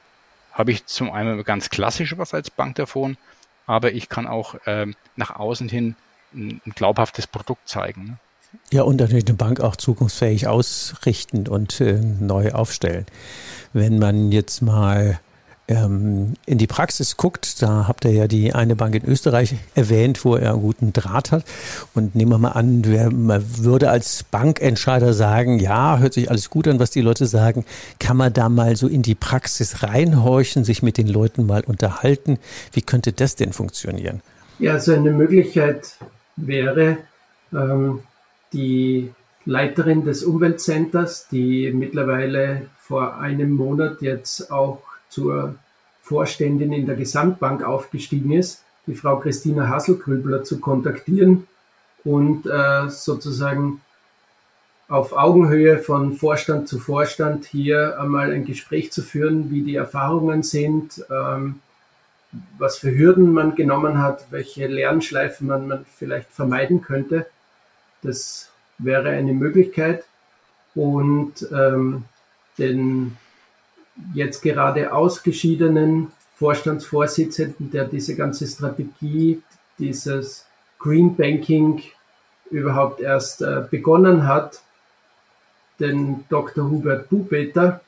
[0.52, 3.16] habe ich zum einen ganz klassisch was als Bank davon,
[3.66, 5.96] aber ich kann auch ähm, nach außen hin
[6.35, 8.05] ein, ein glaubhaftes Produkt zeigen.
[8.05, 8.18] Ne?
[8.71, 13.07] Ja, und natürlich eine Bank auch zukunftsfähig ausrichten und äh, neu aufstellen.
[13.73, 15.21] Wenn man jetzt mal
[15.69, 20.25] ähm, in die Praxis guckt, da habt ihr ja die eine Bank in Österreich erwähnt,
[20.25, 21.45] wo er einen guten Draht hat.
[21.95, 26.67] Und nehmen wir mal an, man würde als Bankentscheider sagen, ja, hört sich alles gut
[26.69, 27.65] an, was die Leute sagen.
[27.99, 32.38] Kann man da mal so in die Praxis reinhorchen, sich mit den Leuten mal unterhalten?
[32.73, 34.21] Wie könnte das denn funktionieren?
[34.59, 35.97] Ja, so eine Möglichkeit
[36.37, 36.99] wäre,
[37.53, 38.01] ähm,
[38.53, 39.12] die
[39.45, 45.57] Leiterin des Umweltcenters, die mittlerweile vor einem Monat jetzt auch zur
[46.03, 51.47] Vorständin in der Gesamtbank aufgestiegen ist, die Frau Christina Hasselgrübler zu kontaktieren
[52.05, 53.81] und äh, sozusagen
[54.88, 60.43] auf Augenhöhe von Vorstand zu Vorstand hier einmal ein Gespräch zu führen, wie die Erfahrungen
[60.43, 61.61] sind, ähm,
[62.59, 67.27] was für Hürden man genommen hat, welche Lernschleifen man, man vielleicht vermeiden könnte.
[68.03, 70.05] Das wäre eine Möglichkeit.
[70.75, 72.05] Und ähm,
[72.59, 73.17] den
[74.15, 79.43] jetzt gerade ausgeschiedenen Vorstandsvorsitzenden, der diese ganze Strategie,
[79.79, 80.47] dieses
[80.79, 81.83] Green Banking
[82.51, 84.61] überhaupt erst äh, begonnen hat,
[85.79, 86.71] den Dr.
[86.71, 87.81] Hubert Bubeter.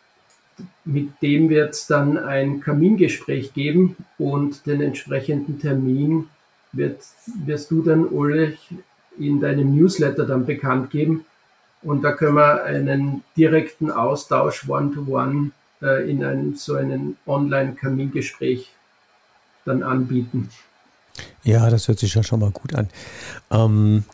[0.84, 6.28] Mit dem wird es dann ein Kamingespräch geben und den entsprechenden Termin
[6.72, 7.02] wird,
[7.44, 8.74] wirst du dann, Ulrich,
[9.18, 11.24] in deinem Newsletter dann bekannt geben.
[11.82, 15.50] Und da können wir einen direkten Austausch One-to-One
[15.82, 18.70] äh, in einem, so einem Online-Kamingespräch
[19.64, 20.48] dann anbieten.
[21.42, 22.88] Ja, das hört sich ja schon mal gut an.
[23.50, 24.04] Ähm,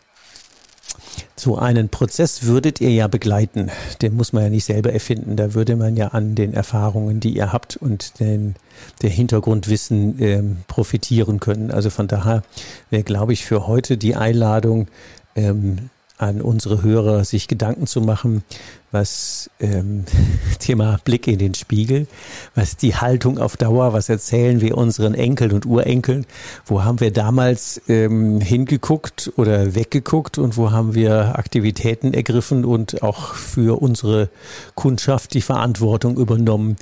[1.41, 3.71] so einen Prozess würdet ihr ja begleiten.
[4.01, 5.35] Den muss man ja nicht selber erfinden.
[5.35, 8.55] Da würde man ja an den Erfahrungen, die ihr habt und den,
[9.01, 11.71] der Hintergrundwissen ähm, profitieren können.
[11.71, 12.43] Also von daher
[12.89, 14.87] wäre, glaube ich, für heute die Einladung,
[15.35, 15.89] ähm,
[16.21, 18.43] an unsere Hörer, sich Gedanken zu machen,
[18.91, 20.05] was ähm,
[20.59, 22.07] Thema Blick in den Spiegel,
[22.53, 26.25] was die Haltung auf Dauer, was erzählen wir unseren Enkeln und Urenkeln,
[26.65, 33.01] wo haben wir damals ähm, hingeguckt oder weggeguckt und wo haben wir Aktivitäten ergriffen und
[33.01, 34.29] auch für unsere
[34.75, 36.75] Kundschaft die Verantwortung übernommen,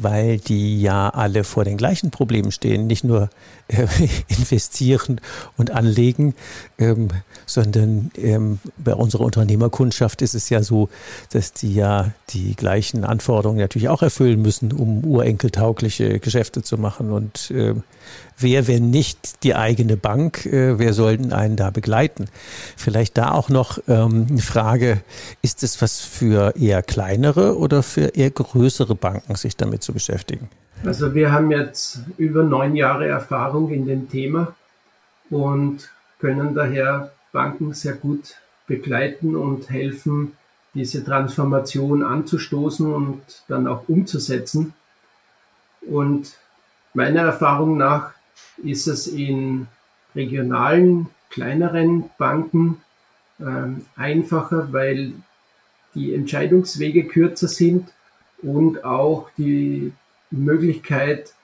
[0.00, 3.30] weil die ja alle vor den gleichen Problemen stehen, nicht nur
[3.68, 3.86] äh,
[4.28, 5.20] investieren
[5.56, 6.34] und anlegen,
[6.78, 7.08] ähm,
[7.52, 10.88] sondern ähm, bei unserer Unternehmerkundschaft ist es ja so,
[11.32, 17.12] dass die ja die gleichen Anforderungen natürlich auch erfüllen müssen, um urenkeltaugliche Geschäfte zu machen
[17.12, 17.74] und äh,
[18.38, 22.26] wer, wenn nicht die eigene Bank, äh, wer sollten einen da begleiten?
[22.76, 25.02] Vielleicht da auch noch ähm, eine Frage,
[25.42, 30.48] ist es was für eher kleinere oder für eher größere Banken, sich damit zu beschäftigen?
[30.84, 34.54] Also wir haben jetzt über neun Jahre Erfahrung in dem Thema
[35.28, 40.32] und können daher Banken sehr gut begleiten und helfen,
[40.74, 44.74] diese Transformation anzustoßen und dann auch umzusetzen.
[45.82, 46.36] Und
[46.94, 48.12] meiner Erfahrung nach
[48.62, 49.66] ist es in
[50.14, 52.82] regionalen, kleineren Banken
[53.40, 55.14] ähm, einfacher, weil
[55.94, 57.92] die Entscheidungswege kürzer sind
[58.42, 59.92] und auch die
[60.30, 61.34] Möglichkeit,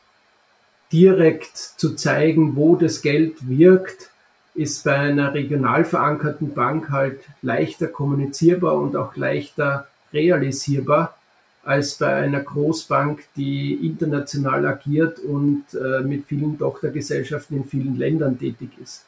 [0.92, 4.10] direkt zu zeigen, wo das Geld wirkt,
[4.56, 11.16] ist bei einer regional verankerten Bank halt leichter kommunizierbar und auch leichter realisierbar
[11.62, 18.38] als bei einer Großbank, die international agiert und äh, mit vielen Tochtergesellschaften in vielen Ländern
[18.38, 19.04] tätig ist.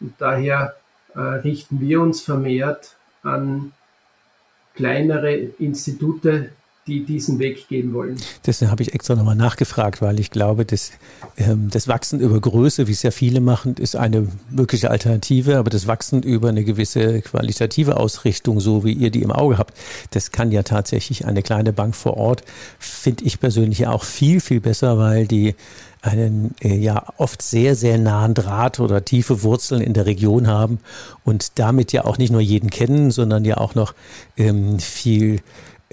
[0.00, 0.76] Und daher
[1.14, 3.72] äh, richten wir uns vermehrt an
[4.74, 6.50] kleinere Institute,
[6.86, 8.16] die diesen Weg gehen wollen.
[8.44, 10.92] Deswegen habe ich extra nochmal nachgefragt, weil ich glaube, dass
[11.38, 15.70] ähm, das Wachsen über Größe, wie es ja viele machen, ist eine mögliche Alternative, aber
[15.70, 19.74] das Wachsen über eine gewisse qualitative Ausrichtung, so wie ihr die im Auge habt,
[20.10, 22.44] das kann ja tatsächlich eine kleine Bank vor Ort,
[22.78, 25.54] finde ich persönlich auch viel, viel besser, weil die
[26.02, 30.78] einen äh, ja oft sehr, sehr nahen Draht oder tiefe Wurzeln in der Region haben
[31.24, 33.94] und damit ja auch nicht nur jeden kennen, sondern ja auch noch
[34.36, 35.40] ähm, viel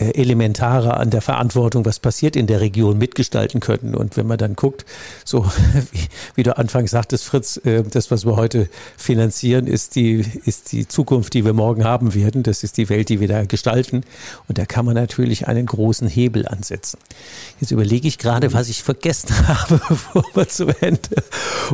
[0.02, 3.94] äh, elementarer an der Verantwortung, was passiert in der Region, mitgestalten können.
[3.94, 4.84] Und wenn man dann guckt,
[5.24, 5.46] so
[5.92, 10.72] wie, wie du anfangs sagtest, Fritz, äh, das, was wir heute finanzieren, ist die, ist
[10.72, 12.42] die Zukunft, die wir morgen haben werden.
[12.42, 14.04] Das ist die Welt, die wir da gestalten.
[14.48, 16.98] Und da kann man natürlich einen großen Hebel ansetzen.
[17.60, 21.10] Jetzt überlege ich gerade, was ich vergessen habe, bevor wir zum Ende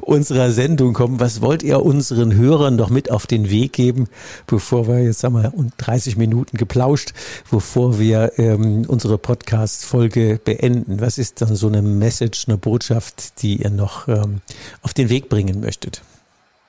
[0.01, 1.21] unserer Sendung kommen.
[1.21, 4.09] Was wollt ihr unseren Hörern noch mit auf den Weg geben,
[4.47, 7.13] bevor wir jetzt, sagen wir, 30 Minuten geplauscht,
[7.49, 10.99] bevor wir ähm, unsere Podcast-Folge beenden?
[10.99, 14.41] Was ist dann so eine Message, eine Botschaft, die ihr noch ähm,
[14.81, 16.01] auf den Weg bringen möchtet?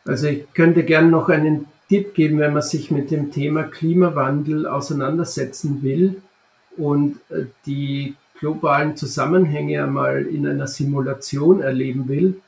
[0.04, 4.66] Also ich könnte gerne noch einen Tipp geben, wenn man sich mit dem Thema Klimawandel
[4.66, 6.22] auseinandersetzen will
[6.76, 12.40] und äh, die globalen Zusammenhänge einmal in einer Simulation erleben will.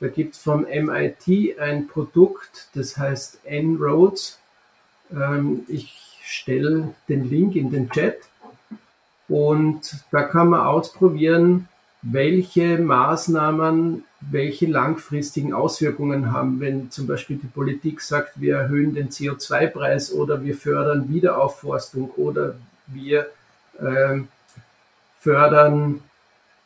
[0.00, 4.38] Da gibt es vom MIT ein Produkt, das heißt N-Roads.
[5.12, 8.18] Ähm, ich stelle den Link in den Chat
[9.28, 11.68] und da kann man ausprobieren,
[12.02, 19.10] welche Maßnahmen welche langfristigen Auswirkungen haben, wenn zum Beispiel die Politik sagt, wir erhöhen den
[19.10, 22.56] CO2-Preis oder wir fördern Wiederaufforstung oder
[22.88, 23.28] wir
[23.78, 24.18] äh,
[25.20, 26.00] fördern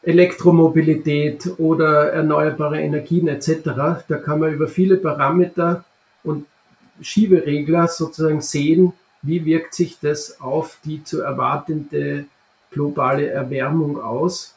[0.02, 3.60] Elektromobilität oder erneuerbare Energien etc.
[4.08, 5.84] Da kann man über viele Parameter
[6.24, 6.46] und
[7.00, 12.24] Schieberegler sozusagen sehen, wie wirkt sich das auf die zu erwartende
[12.72, 14.56] globale Erwärmung aus.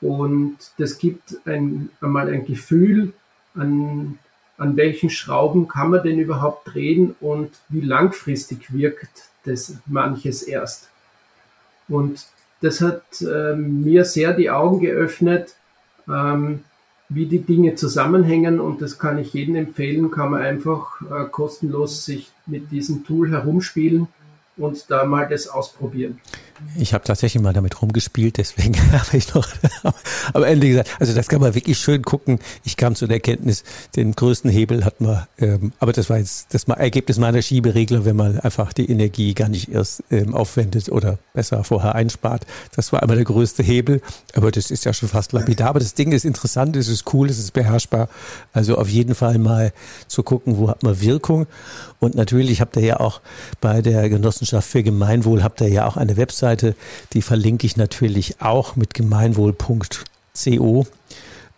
[0.00, 3.12] Und das gibt ein, einmal ein Gefühl,
[3.54, 4.18] an,
[4.58, 10.88] an welchen Schrauben kann man denn überhaupt drehen und wie langfristig wirkt das manches erst.
[11.88, 12.26] Und
[12.60, 15.56] das hat äh, mir sehr die Augen geöffnet,
[16.08, 16.64] ähm,
[17.08, 22.04] wie die Dinge zusammenhängen und das kann ich jedem empfehlen, kann man einfach äh, kostenlos
[22.04, 24.08] sich mit diesem Tool herumspielen
[24.56, 26.20] und da mal das ausprobieren.
[26.76, 29.48] Ich habe tatsächlich mal damit rumgespielt, deswegen habe ich noch
[30.32, 32.38] am Ende gesagt, also das kann man wirklich schön gucken.
[32.62, 33.64] Ich kam zu der Erkenntnis,
[33.96, 38.16] den größten Hebel hat man, ähm, aber das war jetzt das Ergebnis meiner Schieberegler, wenn
[38.16, 42.46] man einfach die Energie gar nicht erst ähm, aufwendet oder besser vorher einspart.
[42.76, 44.00] Das war einmal der größte Hebel,
[44.34, 45.70] aber das ist ja schon fast lapidar.
[45.70, 48.08] Aber das Ding ist interessant, es ist cool, es ist beherrschbar.
[48.52, 49.72] Also auf jeden Fall mal
[50.06, 51.46] zu gucken, wo hat man Wirkung.
[51.98, 53.20] Und natürlich habt ihr ja auch
[53.60, 54.08] bei der
[54.42, 56.74] Genossenschaft für Gemeinwohl, habt ihr ja auch eine Webseite,
[57.12, 60.86] die verlinke ich natürlich auch mit gemeinwohl.co,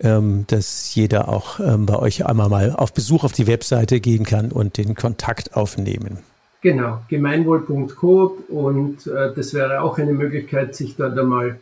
[0.01, 4.25] ähm, dass jeder auch ähm, bei euch einmal mal auf Besuch auf die Webseite gehen
[4.25, 6.19] kann und den Kontakt aufnehmen.
[6.61, 11.59] Genau, gemeinwohl.co und äh, das wäre auch eine Möglichkeit, sich dort einmal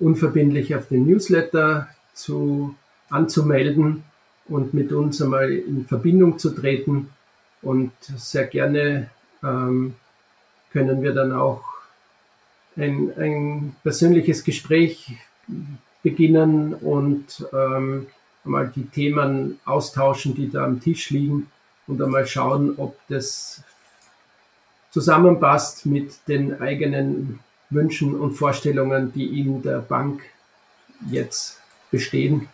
[0.00, 2.74] unverbindlich auf den Newsletter zu,
[3.08, 4.02] anzumelden
[4.48, 7.10] und mit uns einmal in Verbindung zu treten
[7.62, 9.10] und sehr gerne
[9.44, 9.94] ähm,
[10.76, 11.62] können wir dann auch
[12.76, 15.16] ein, ein persönliches Gespräch
[16.02, 18.08] beginnen und ähm,
[18.44, 21.50] einmal die Themen austauschen, die da am Tisch liegen
[21.86, 23.62] und einmal schauen, ob das
[24.90, 27.38] zusammenpasst mit den eigenen
[27.70, 30.20] Wünschen und Vorstellungen, die in der Bank
[31.10, 31.58] jetzt
[31.90, 32.50] bestehen.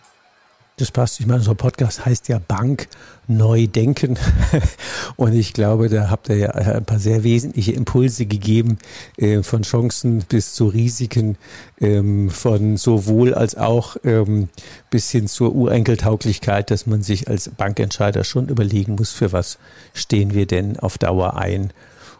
[0.83, 1.21] Das passt.
[1.21, 2.89] Ich meine, unser Podcast heißt ja Bank
[3.29, 4.19] neu denken.
[5.17, 8.79] Und ich glaube, da habt ihr ja ein paar sehr wesentliche Impulse gegeben,
[9.17, 11.39] äh, von Chancen bis zu Risiken,
[11.81, 14.49] ähm, von sowohl als auch ähm,
[14.91, 19.59] bis hin zur Urenkeltauglichkeit, dass man sich als Bankentscheider schon überlegen muss, für was
[19.95, 21.73] stehen wir denn auf Dauer ein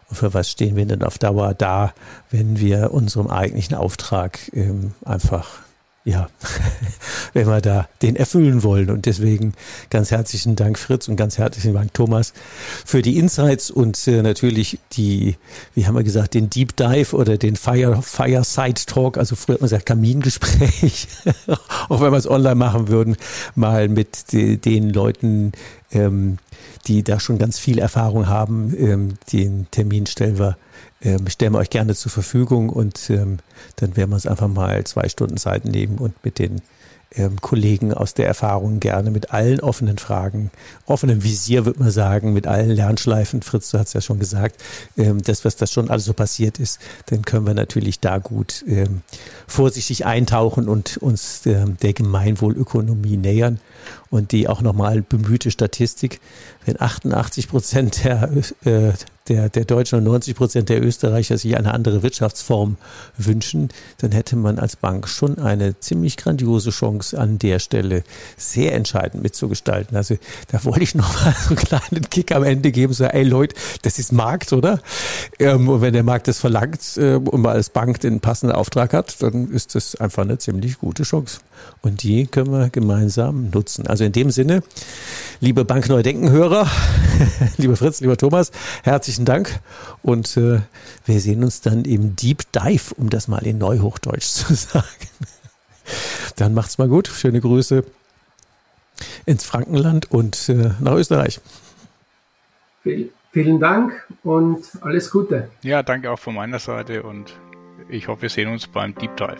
[0.09, 1.93] und für was stehen wir denn auf Dauer da,
[2.31, 5.63] wenn wir unserem eigentlichen Auftrag ähm, einfach
[6.05, 6.27] ja,
[7.33, 8.89] wenn wir da den erfüllen wollen.
[8.89, 9.53] Und deswegen
[9.89, 12.33] ganz herzlichen Dank, Fritz, und ganz herzlichen Dank, Thomas,
[12.85, 15.37] für die Insights und äh, natürlich die,
[15.75, 19.61] wie haben wir gesagt, den Deep Dive oder den Fire, Fireside Talk, also früher hat
[19.61, 21.07] man gesagt Kamingespräch,
[21.89, 23.15] auch wenn wir es online machen würden,
[23.55, 25.53] mal mit de, den Leuten,
[25.91, 26.37] ähm,
[26.87, 28.73] die da schon ganz viel Erfahrung haben.
[28.77, 30.57] Ähm, den Termin stellen wir
[31.03, 33.39] ähm, stellen wir euch gerne zur Verfügung und ähm,
[33.75, 36.61] dann werden wir uns einfach mal zwei Stunden Zeit nehmen und mit den
[37.15, 40.51] ähm, Kollegen aus der Erfahrung gerne mit allen offenen Fragen,
[40.85, 44.61] offenem Visier, würde man sagen, mit allen Lernschleifen, Fritz, du hast ja schon gesagt,
[44.97, 48.63] ähm, das, was da schon alles so passiert ist, dann können wir natürlich da gut
[48.67, 49.01] ähm,
[49.47, 53.59] vorsichtig eintauchen und uns ähm, der Gemeinwohlökonomie nähern.
[54.13, 56.21] und die auch nochmal bemühte Statistik,
[56.65, 58.29] wenn 88 Prozent der,
[58.63, 58.93] äh,
[59.27, 62.77] der, der Deutschen und 90 Prozent der Österreicher sich eine andere Wirtschaftsform
[63.17, 68.03] wünschen, dann hätte man als Bank schon eine ziemlich grandiose Chance an der Stelle
[68.37, 69.97] sehr entscheidend mitzugestalten.
[69.97, 70.17] Also
[70.51, 73.99] da wollte ich nochmal so einen kleinen Kick am Ende geben, so, ey Leute, das
[73.99, 74.79] ist Markt, oder?
[75.39, 78.93] Ähm, und wenn der Markt das verlangt äh, und man als Bank den passenden Auftrag
[78.93, 81.39] hat, dann ist das einfach eine ziemlich gute Chance.
[81.81, 83.87] Und die können wir gemeinsam nutzen.
[83.87, 84.63] Also in dem Sinne,
[85.39, 86.67] liebe Bank Neudenken-Hörer,
[87.57, 88.51] lieber Fritz, lieber Thomas,
[88.83, 89.59] herzlichen Dank.
[90.01, 90.61] Und äh,
[91.05, 94.85] wir sehen uns dann im Deep Dive, um das mal in Neuhochdeutsch zu sagen.
[96.35, 97.07] Dann macht's mal gut.
[97.07, 97.83] Schöne Grüße
[99.25, 101.39] ins Frankenland und äh, nach Österreich.
[103.31, 105.49] Vielen Dank und alles Gute.
[105.63, 107.33] Ja, danke auch von meiner Seite und
[107.89, 109.37] ich hoffe, wir sehen uns beim Deep Dive.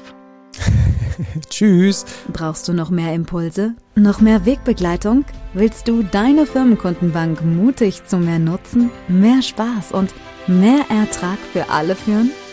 [1.50, 2.06] Tschüss.
[2.32, 3.76] Brauchst du noch mehr Impulse?
[3.96, 5.26] Noch mehr Wegbegleitung?
[5.54, 10.14] Willst du deine Firmenkundenbank mutig zu mehr Nutzen, mehr Spaß und
[10.48, 12.32] mehr Ertrag für alle führen?